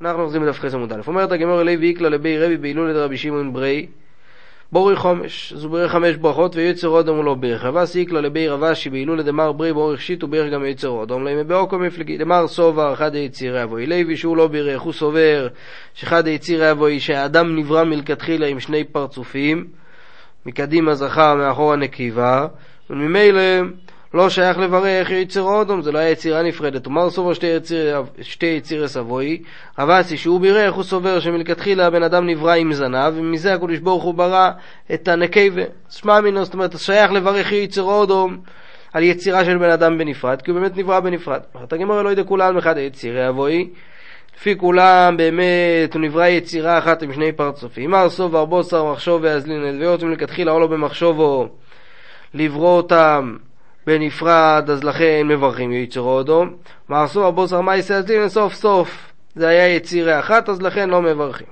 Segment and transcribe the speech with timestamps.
[0.00, 1.00] אנחנו אוחזים בדף חס עמוד א'.
[1.06, 3.86] אומרת הגמור אלי ואיקלה לבי רבי בהילולת רבי שמעון ברי
[4.72, 7.64] בורי חומש, זו בירך חמש ברכות ויצר אודם הוא לא בירך.
[7.64, 11.78] רבס איקלה לבי רבשי בהילולת דמר ברי באורך שיט ובירך גם יצר אודם להם באוקו
[11.78, 12.18] מפלגי.
[12.18, 15.48] דמר סובר אחד היצירי אבוי לוי שהוא לא בירך, הוא סובר
[15.94, 19.64] שאחד היצירי אבוי שהאדם נברא מלכתחילה עם שני פרצופים
[20.46, 22.46] מקדימה זכר מאחורה נקבה
[22.90, 23.42] וממילא
[24.14, 26.86] לא שייך לברך יצר אודום, זה לא היה יצירה נפרדת.
[26.86, 29.42] ומר סובר שתי, יציר, שתי יצירי סבוי,
[29.78, 34.14] רבסי שהוא בירך, הוא סובר שמלכתחילה הבן אדם נברא עם זנב, ומזה הקדוש ברוך הוא
[34.14, 34.50] ברא
[34.94, 35.62] את הנקבה.
[35.90, 38.38] שמע מינו, זאת אומרת, שייך לברך יצר אודום
[38.92, 41.40] על יצירה של בן אדם בנפרד, כי הוא באמת נברא בנפרד.
[41.54, 43.68] אומרת הגמרא לא יודע כולם אחד היצירי אבוי,
[44.36, 47.90] לפי כולם באמת הוא נברא יצירה אחת עם שני פרצופים.
[47.90, 51.48] מר סובר בוסר מחשוב ואזלין הלוויות מלכתחילה או לא במחשובו
[52.34, 53.36] לברוא אותם
[53.86, 56.56] בנפרד, אז לכן מברכים יצרו אדום.
[56.88, 61.46] מעשו הבוסר מייסי אזלין סוף סוף זה היה יצירה אחת, אז לכן לא מברכים.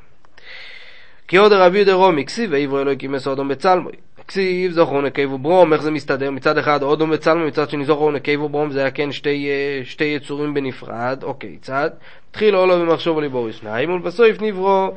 [1.29, 3.93] כי עוד רבי יהודה רומי, כסיב ועברו אלוהיקים מסודום בצלמוי.
[4.29, 6.31] כסיב זוכרו נקייבו ברום, איך זה מסתדר?
[6.31, 10.05] מצד אחד אודום בצלמוי, מצד שני זוכרו נקייבו ברום, זה היה כן שתי, אה, שתי
[10.05, 11.91] יצורים בנפרד, אוקיי, צד.
[12.31, 14.91] התחיל אולו במחשוב ליבור שניים, ולבסוף נברו,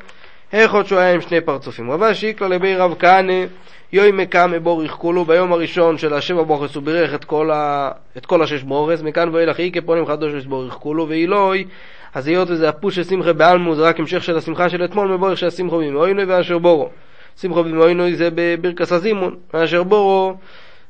[0.72, 1.92] עוד שהוא היה עם שני פרצופים.
[1.92, 3.46] רבה שיקלה לבי רב כהנא
[3.94, 7.92] יוי מקאמה בוריך כולו, ביום הראשון של השבע בוכס הוא בירך את כל, ה...
[8.18, 11.66] את כל השש בורס, מכאן ואילך אי כפונים חדוש בוריך כולו, ואילוי,
[12.14, 15.38] אז היות וזה הפוש של שמחה בעלמו, זה רק המשך של השמחה של אתמול, מבורך
[15.38, 16.90] של השמחו במאוינוי ואשר בורו.
[17.42, 20.36] שמחו במאוינוי זה בברכס הזימון, ואשר בורו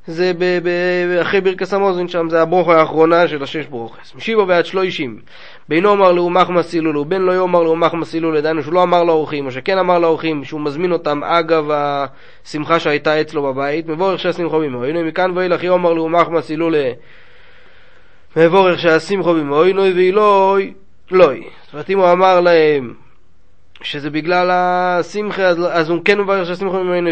[0.08, 4.16] זה ב- ב- אחרי ברכס המוזין שם, זה הברוכה האחרונה של השש ברוכס.
[4.16, 5.20] משיבו ועד שלושים.
[5.70, 9.52] בינו אמר לאומך מסילולו, בן לא יאמר לאומך מסילולו, דהיינו שהוא לא אמר לאורחים, או
[9.52, 14.84] שכן אמר לאורחים, שהוא מזמין אותם אגב השמחה שהייתה אצלו בבית, מבורך שהשמחו בימו.
[14.84, 16.92] הנה מכאן ואילך יאמר לאומך מסילולה,
[18.36, 20.74] מבורך שהשמחו בימו, הנה ואילוי,
[21.12, 21.44] לוי.
[21.64, 22.94] זאת אומרת אם הוא אמר להם
[23.84, 27.10] שזה בגלל השמחה, אז, אז הוא כן מברך שהשמחה ממנו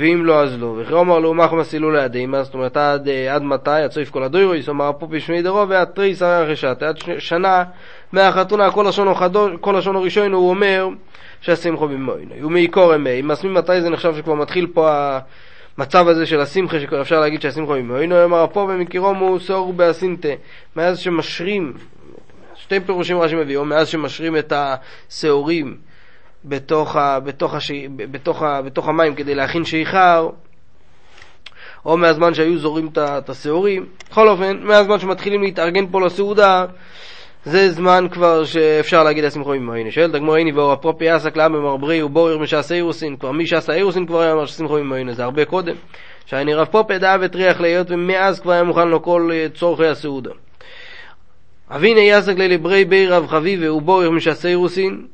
[0.00, 0.76] ואם לא אז לא.
[0.78, 4.68] וכי אמר לו מחמא סילו לידימה, זאת אומרת עד, עד מתי, עד סוף כל הדוירויס,
[4.68, 7.64] אמר פה בשמי דרו ועד תרי שרי הרכשת, עד שנה
[8.12, 9.08] מהחתונה, כל לשון,
[9.74, 10.88] לשון הראשון הוא אומר
[11.40, 12.34] שהשמחה ממנו.
[12.42, 15.18] ומעיקור אמי, מסמי מתי זה נחשב שכבר מתחיל פה
[15.78, 20.28] המצב הזה של השמחה, שכבר אפשר להגיד שהשמחה ממנו, אמר פה במקירום הוא סור באסינטה,
[20.76, 21.72] מאז שמשרים
[22.54, 25.76] שתי פירושים רש"י מביא, או מאז שמשרים את השעורים
[26.46, 27.70] בתוך, ה, בתוך, הש...
[27.96, 28.62] בתוך, ה...
[28.62, 30.28] בתוך המים כדי להכין שיכר,
[31.86, 33.86] או מהזמן שהיו זורים את השעורים.
[34.10, 36.64] בכל אופן, מהזמן שמתחילים להתארגן פה לסעודה,
[37.44, 39.90] זה זמן כבר שאפשר להגיד השמחו עם הנה.
[39.90, 44.06] שואלת הגמור הנה ואור אפרופי עסק לעם במרברי ובורר משעשה אירוסין, כבר מי שעשה אירוסין
[44.06, 45.74] כבר היה אמר ששמחו עם הנה, זה הרבה קודם.
[46.26, 50.30] שאני רב פופד אהב הטריח להיות ומאז כבר היה מוכן לו כל אה, צורכי הסעודה.
[51.70, 55.06] אביני יסק ללברי בי רב חביבה ובורר משעשה אירוסין,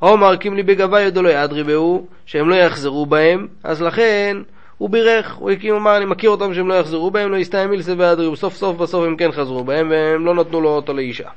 [0.00, 4.36] עומר קימלי בגבה ידו לא ידרי בהו, שהם לא יחזרו בהם, אז לכן
[4.78, 7.92] הוא בירך, הוא הקים אמר אני מכיר אותם שהם לא יחזרו בהם, לא יסתיים מילסה
[7.98, 11.28] וידרי, וסוף סוף בסוף הם כן חזרו בהם, והם לא נתנו לו אותו לאישה.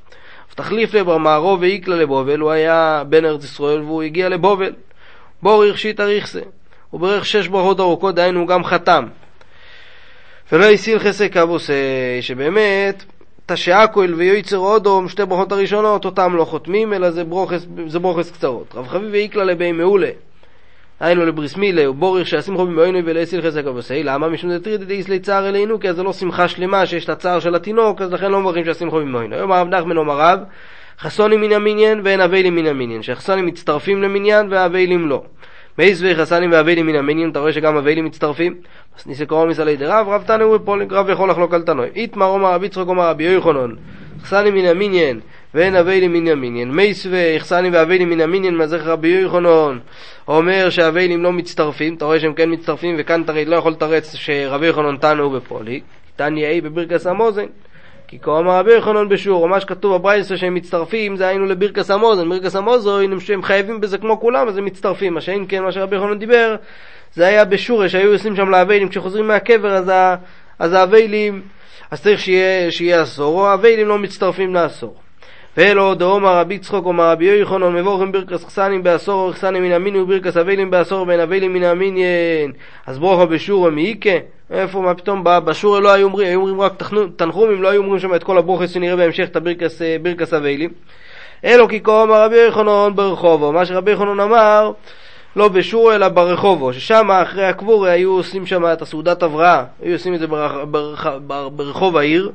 [0.51, 4.73] ותחליף לבר מערו ואיקלה לבובל, הוא היה בן ארץ ישראל והוא הגיע לבובל.
[5.41, 6.41] בור הרשית אריכסה,
[6.89, 9.05] הוא בירך שש ברכות ארוכות, דהיינו הוא גם חתם.
[10.51, 11.73] ולא הסיל חסק אבוסי,
[12.21, 13.03] שבאמת
[13.45, 18.75] תשעקויל ויועצר אודום, שתי ברכות הראשונות, אותם לא חותמים, אלא זה ברוכס, זה ברוכס קצרות.
[18.75, 20.09] רב חביב ואיקלה לבי מעולה.
[20.99, 24.29] היינו לבריס מילה, ובורך שהשמחו במאוינו ולאסיל חזק אבוסי, למה?
[24.29, 28.01] משום דתריד דאיסלי צער אלינו, כי זה לא שמחה שלמה שיש את הצער של התינוק,
[28.01, 29.35] אז לכן לא מברכים שהשמחו במאוינו.
[29.35, 30.39] היום הרב נחמן אומר רב,
[30.99, 35.23] חתנים מן המניין ואין אבלים מן המניין, שהחתנים מצטרפים למניין והאבלים לא.
[35.77, 38.55] מיתיבי חתנים ואבלים מן המניין, אתה רואה שגם אבלים מצטרפים?
[39.09, 41.87] אז קאמר מתניתא עליה דרב, רב תנא הוא ופליג, רב יכול לחלוק על תנאי.
[41.95, 43.71] איתמר אמר רבי יצחק אמר רבי יוחנן,
[44.23, 45.19] חתנים מן המניין
[45.53, 46.71] ואין אבלים מן המניין.
[46.71, 49.77] מיתיבי חתנים ואבלים מן המניין, מהזכר רבי יוחנן
[50.27, 54.65] אומר שאבלים לא מצטרפים, אתה רואה שהם כן מצטרפים, וכאן אתה לא יכול לתרץ שרבי
[54.65, 55.83] יוחנן תנא הוא ופליג.
[56.15, 57.45] תניא בברכס המוזן.
[58.23, 62.55] כי אמר רבי יוחנן בשור, מה שכתוב בברייסה שהם מצטרפים, זה היינו לברכס המוזן, ברכס
[62.55, 65.13] המוזן, שהם חייבים בזה כמו כולם, אז הם מצטרפים.
[65.13, 66.55] מה שאין כן, מה שרבי יוחנן דיבר,
[67.13, 70.15] זה היה בשורה, שהיו עושים שם לאביילים, כשחוזרים מהקבר, אז, ה,
[70.59, 71.41] אז האביילים,
[71.91, 75.02] אז צריך שיהיה, עשור, או האביילים לא מצטרפים לעשור.
[75.57, 79.99] ואלו דאמר רבי צחוק אומר רבי יוחנן מבורכם ברכס חסנים בעשור או חסנים מן המיני
[79.99, 82.51] וברכס אביילים בעשור בין אביילים מן המיניין
[82.87, 84.09] אז ברוכו בשורה מאיקה
[84.51, 85.23] איפה מה פתאום?
[85.23, 86.83] בשורה לא היו אומרים היו אומרים רק
[87.15, 90.69] תנחומים לא היו אומרים שם את כל הברוכס שנראה בהמשך את הברכס אביילים
[91.45, 93.51] אלו כי כה אמר רבי יוחנן ברחובו.
[93.51, 94.71] מה שרבי יוחנן אמר
[95.35, 100.13] לא בשור אלא ברחובו, ששם אחרי הקבור היו עושים שם את הסעודת הבראה, היו עושים
[100.13, 101.07] את זה ברח, ברח,
[101.55, 102.31] ברחוב העיר,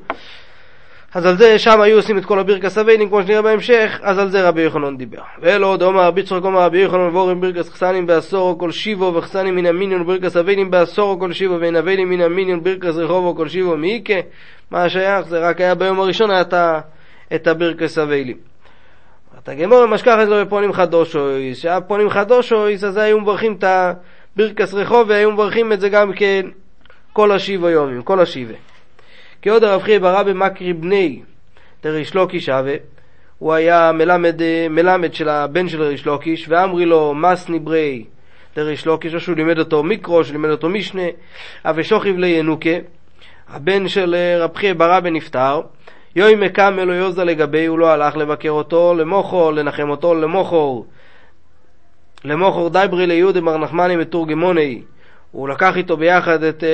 [1.14, 4.30] אז על זה שם היו עושים את כל הבירקס אביינים, כמו שנראה בהמשך, אז על
[4.30, 5.20] זה רבי יוחנן דיבר.
[5.40, 9.66] ואלו דאמר רבי צחוק אומר רבי יוחנן ובורם בירקס חסנים בעשור כל שיבו וחסנים מן
[9.66, 14.14] המיניון בירקס אביינים בעשור כל שיבו ואין אביינים מן המיניון בירקס רחובו כל שיבו מאיקה.
[14.70, 15.26] מה שייך?
[15.28, 16.42] זה רק היה ביום הראשון היה
[17.34, 18.36] את הבירקס אביילים.
[19.42, 24.74] את הגמור משכח את זה בפונים חדושויס, שהיה פונים חדושויס אז היו מברכים את הבירקס
[24.74, 26.46] רחוב והיו מברכים את זה גם כן
[27.12, 28.54] כל השיבו יומים, כל השיבה.
[29.42, 31.20] כי עוד הרב חייא ברבי מקרי בני
[31.84, 32.72] לריש לוקיש אבה,
[33.38, 34.40] הוא היה מלמד,
[34.70, 38.04] מלמד של הבן של ריש לוקיש, ואמרי לו מסני ברי
[38.56, 41.02] לריש לוקיש, או שהוא לימד אותו מיקרו, שהוא לימד אותו משנה,
[41.64, 42.70] אבי שוכיב לינוקה,
[43.48, 45.60] הבן של רב חייא ברבי נפטר,
[46.16, 50.84] יוי מקם אלו יוזה לגבי, הוא לא הלך לבקר אותו, למוכו, לנחם אותו, למוכו,
[52.24, 54.82] למוכו דייברי ליהודה בר נחמני מתורגמוני,
[55.32, 56.66] הוא לקח איתו ביחד את uh,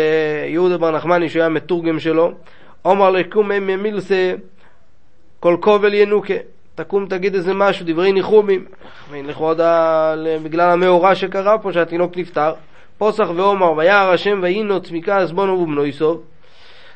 [0.49, 2.33] יהודה בר נחמני שהוא היה מתורגם שלו,
[2.85, 4.35] אומר לקום מילסה
[5.41, 6.35] כל כובל ינוקה,
[6.75, 8.65] תקום תגיד איזה משהו, דברי ניחומים,
[9.13, 9.61] לכבוד
[10.43, 12.53] בגלל המאורע שקרה פה שהתינוק נפטר,
[12.99, 16.23] פוסח ואומר וירא השם ויינו צמיקה עזבונו ובנו יסוב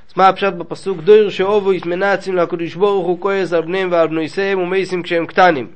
[0.08, 0.98] אז מה הפשט בפסוק?
[0.98, 5.66] דויר שאובו יתמנצים לקדוש ברוך הוא כועס על בניהם ועל בנויסיהם ומייסים כשהם קטנים.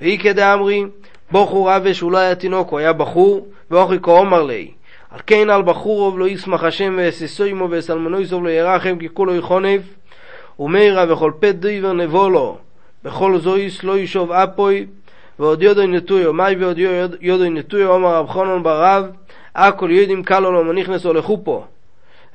[0.00, 0.84] ואי כדאמרי
[1.30, 4.70] בוכו רבה שהוא לא היה תינוק, הוא היה בחור, ואוכי כאומר לי.
[5.10, 9.82] על כן על בחורוב לא ישמח השם ואססו עמו ואסלמנויסוב לא ירחם כי כולו יחונף
[10.58, 12.58] ומאירה וכל פת דיבר נבוא לו
[13.04, 14.86] בכל זויס לא ישוב אפוי
[15.38, 16.78] ועוד יודוי נטויו מאי ועוד
[17.20, 19.04] יודוי נטויו אומר רב חונון ברב
[19.54, 21.64] הכל יודעים קלו לו מנכנסו לחופו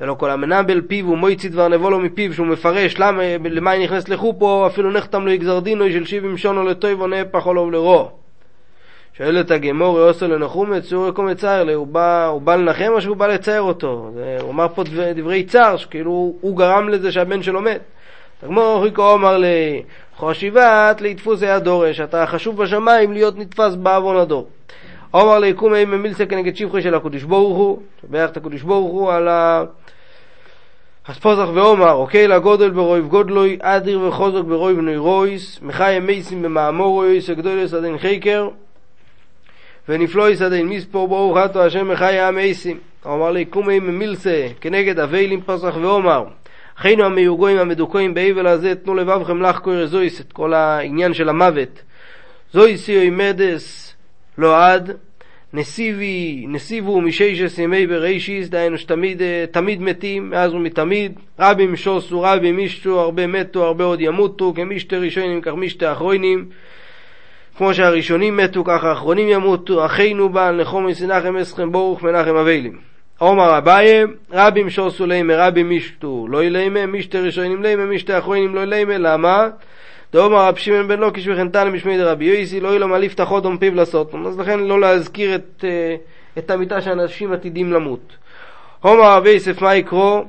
[0.01, 4.67] ולא כל המנבל פיו ומויצי דבר נבוא לו מפיו שהוא מפרש למה, למה נכנס לחופו
[4.67, 8.09] אפילו נחתם לו יגזר דינוי של שבעים שונו לטוי ונהפך עולו ולרוע
[9.17, 13.17] שואל את הגמור עושה לנחום את צור יקום לצער הוא בא, בא לנחם או שהוא
[13.17, 14.11] בא לצייר אותו?
[14.41, 14.83] הוא אמר פה
[15.15, 17.81] דברי צער, שכאילו הוא גרם לזה שהבן שלו מת.
[18.43, 19.83] הגמור ריקו אמר לי,
[20.17, 24.47] חשיבת לתפוס היה דורש, אתה חשוב בשמיים להיות נתפס בעוון הדור.
[25.15, 28.91] אמר לי, קום אימא מילסה כנגד שבחי של הקדוש ברוך הוא, שבח את הקדוש ברוך
[28.91, 29.63] הוא על ה...
[31.07, 37.97] הספוזח ואומר, אוקיי לגודל ברויב גודלוי, אדיר וחוזק ברויב נוירויס, מחי מייסים במאמורויס, הגדולס עדין
[37.97, 38.47] חיקר,
[39.89, 42.77] ונפלו יסדין מספור ברוך אתו השם מחי המייסים.
[43.05, 46.23] אמר לי קומי ממילסה כנגד אביילים פסח ואומר
[46.77, 51.81] אחינו המיוגויים המדוכאים באבל הזה תנו לבבכם לך קורא זויס את כל העניין של המוות.
[52.51, 53.95] זויס יוי מדס
[54.37, 54.91] לא עד
[55.53, 59.21] נסיבי, נסיבו מששס ימי בראשיס, דהיינו שתמיד
[59.51, 65.41] תמיד מתים, מאז ומתמיד, רבים שוסו, רבים ישתו, הרבה מתו, הרבה עוד ימותו, כמשתה ראשונים,
[65.41, 66.45] כך משתה אחרונים,
[67.57, 72.77] כמו שהראשונים מתו, ככה האחרונים ימותו, אחינו בעל נחום סנחם אסכם ברוך מנחם אבלים.
[73.17, 78.59] עומר אביי, רבים שוסו לימה, רבים משתו, לא ילימה, משתה ראשונים לימה, משתה אחרונים לא
[78.59, 79.47] ילימה, למה?
[80.13, 83.43] דאמר רב שמעון בן לוקיש וכן תנא משמי דרבי יויסי, לא יהיה לו מעליף תחות
[83.59, 85.95] פיו לעשות, אז לכן לא להזכיר את, אה,
[86.37, 88.17] את המיטה שאנשים עתידים למות.
[88.81, 90.25] עומר רבי יוסף מה יקרו?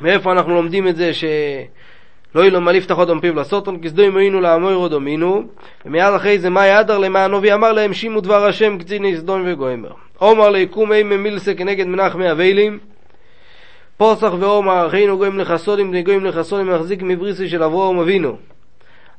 [0.00, 1.24] מאיפה אנחנו לומדים את זה ש...
[2.34, 5.42] לא לו מה לפתחות במפיו לסוטון, כי סדוי מוינו לאמוירו דומינו,
[5.86, 9.90] ומיד אחרי זה מה ידר למען אבי אמר להם שימו דבר השם קציני סדום וגוימר.
[10.18, 12.78] עומר ליקום אי ממילסה כנגד מנחמי אביילים,
[13.96, 18.36] פוסח ועומר אחינו גויים לחסונים בני גויים לחסונים מחזיק מבריסי של אברהם אבינו.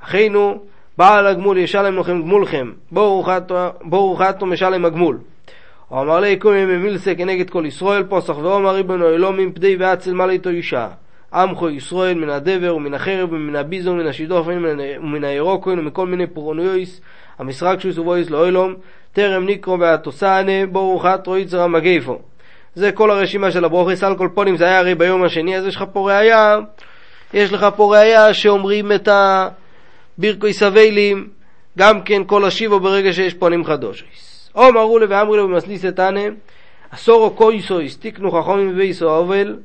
[0.03, 0.62] אחינו
[0.97, 5.17] בעל הגמול ישלם לכם גמולכם, בואו חתו משלם הגמול.
[5.91, 10.50] אמר לי קומי ממילסה כנגד כל ישראל פוסח ועומר ריבנו אלומים פדי ואצל מה ליתו
[10.50, 10.88] אישה.
[11.36, 17.01] עמכו ישראל מן הדבר ומן החרב ומן הביזון ומן השידוך ומן הירוקוין ומכל מיני פורונויס
[17.39, 18.74] המשחק שהוא סובויס לאוילום
[19.13, 22.20] טרם ניקרו והתוסענה ברוך אתרו יצר מגייפו.
[22.75, 25.75] זה כל הרשימה של הברוכס על כל פונים זה היה הרי ביום השני אז יש
[25.75, 26.60] לך פה ראייה
[27.34, 29.10] יש לך פה ראייה שאומרים את
[30.18, 31.27] הבירקוי סביילים
[31.77, 36.22] גם כן כל השיבו ברגע שיש פונים חדושויס אמרו לו ואמרו לו במסליס אתנה
[36.89, 39.56] אסורו קויסויס תיקנו חכמים ובייסו האובל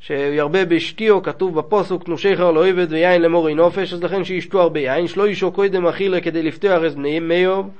[0.00, 4.80] שירבה בשתיו, כתוב בפוסוק, תנו שיכר לא עבד ויין למורי נופש, אז לכן שישתו הרבה
[4.80, 7.70] יין, שלא ישו קודם אכילה כדי לפתוח את בני מיוב,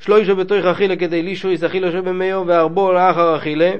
[0.00, 3.72] שלא ישו בתוך אכילה כדי לישו יס אכילה שבמיוב, והרבו לאחר אכילה.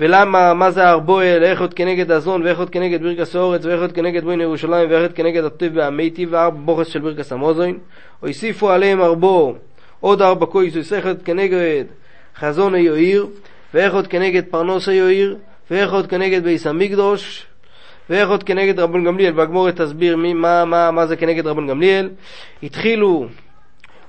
[0.00, 3.92] ולמה, מה זה ארבועל, איך עוד כנגד הזון, ואיך עוד כנגד ברכס האורץ, ואיך עוד
[3.92, 7.78] כנגד בוין ירושלים, ואיך עוד כנגד הטוב והמיטיב, וארבע בוכס של ברכס המוזוין,
[8.20, 9.54] הוסיפו עליהם ארבו,
[10.00, 11.84] עוד ארבע קויסוס, איך עוד כנגד
[12.36, 13.26] חזון היועיר,
[13.74, 15.36] ואיך עוד כנגד פרנוס היועיר,
[15.80, 17.46] עוד כנגד ביס המקדוש,
[18.26, 22.08] עוד כנגד רבן גמליאל, והגמורת תסביר מי, מה, מה, מה זה כנגד רבן גמליאל.
[22.62, 23.26] התחילו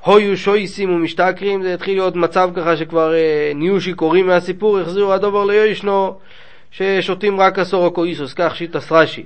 [0.05, 5.46] הויו שויסים ומשתכרים, זה התחיל להיות מצב ככה שכבר אה, נהיו שיכורים מהסיפור, החזירו הדובר
[5.46, 6.17] לישנו,
[6.72, 9.24] ששותים רק עשור הקויסוס, כך שיטס רש"י.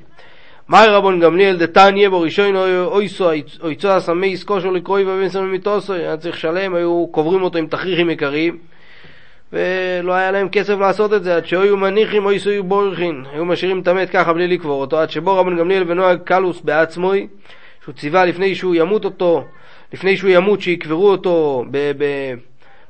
[0.69, 3.29] מאי רבון גמליאל דתניא בו ראשון אויסו
[3.61, 7.67] אויצו הסמי עסקו שלו לקרוי ובן סמי מיתוסו, היה צריך לשלם, היו קוברים אותו עם
[7.67, 8.57] תכריכים יקרים
[9.53, 13.79] ולא היה להם כסף לעשות את זה, עד שהיו מניחים אויסו יהיו בורחין, היו משאירים
[13.79, 17.27] את המת ככה בלי לקבור אותו, עד שבו רבון גמליאל ונוהג קלוס בעצמוי,
[17.83, 19.45] שהוא ציווה לפני שהוא ימות אותו,
[19.93, 22.33] לפני שהוא ימות שיקברו אותו ב- ב-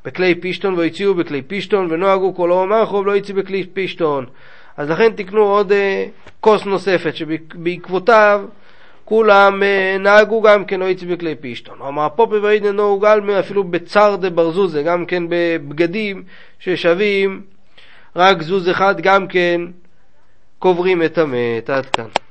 [0.05, 4.25] בכלי פישטון והציעו בכלי פישטון ונוהגו כל אור מרחוב לא הציעו בכלי פישטון.
[4.77, 6.05] אז לכן תקנו עוד אה,
[6.39, 8.45] כוס נוספת שבעקבותיו
[9.09, 11.81] כולם אה, נהגו גם כן לא הציעו בכלי פישטון.
[11.81, 16.23] אמר פופי ואידן נהוג גלמי אפילו בצר דה ברזוזה, גם כן בבגדים
[16.59, 17.41] ששווים
[18.15, 19.61] רק זוז אחד גם כן
[20.59, 21.69] קוברים את המת.
[21.69, 22.26] עד כאן.